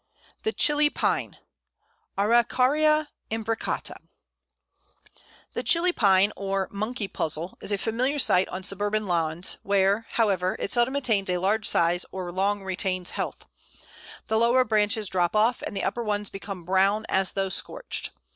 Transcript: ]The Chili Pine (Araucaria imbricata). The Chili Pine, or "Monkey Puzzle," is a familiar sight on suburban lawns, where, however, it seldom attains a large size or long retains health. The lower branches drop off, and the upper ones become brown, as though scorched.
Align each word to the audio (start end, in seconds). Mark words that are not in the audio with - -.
]The 0.45 0.51
Chili 0.51 0.89
Pine 0.89 1.37
(Araucaria 2.17 3.09
imbricata). 3.29 3.97
The 5.53 5.61
Chili 5.61 5.93
Pine, 5.93 6.33
or 6.35 6.67
"Monkey 6.71 7.07
Puzzle," 7.07 7.55
is 7.61 7.71
a 7.71 7.77
familiar 7.77 8.17
sight 8.17 8.49
on 8.49 8.63
suburban 8.63 9.05
lawns, 9.05 9.59
where, 9.61 10.07
however, 10.13 10.55
it 10.57 10.71
seldom 10.71 10.95
attains 10.95 11.29
a 11.29 11.37
large 11.37 11.69
size 11.69 12.03
or 12.11 12.31
long 12.31 12.63
retains 12.63 13.11
health. 13.11 13.45
The 14.25 14.39
lower 14.39 14.63
branches 14.63 15.07
drop 15.07 15.35
off, 15.35 15.61
and 15.61 15.77
the 15.77 15.83
upper 15.83 16.01
ones 16.03 16.31
become 16.31 16.65
brown, 16.65 17.05
as 17.07 17.33
though 17.33 17.49
scorched. 17.49 18.09